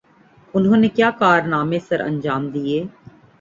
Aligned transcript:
انہوں 0.53 0.77
نے 0.77 0.87
کیا 0.89 1.09
کارنامے 1.19 1.79
سرانجام 1.79 2.49
دئیے؟ 2.49 2.83